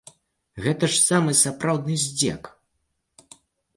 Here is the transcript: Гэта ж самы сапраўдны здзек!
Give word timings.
Гэта 0.65 0.83
ж 0.93 1.01
самы 1.09 1.35
сапраўдны 1.41 1.99
здзек! 2.07 2.51